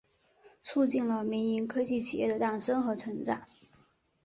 [0.63, 3.43] 促进了民营科技企业的诞生和成长。